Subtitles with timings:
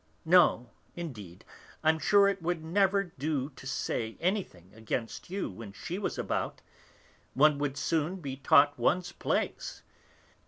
[0.25, 1.45] No, indeed;
[1.83, 6.59] I'm sure it would never do to say anything against you when she was about;
[7.35, 9.83] one would soon be taught one's place!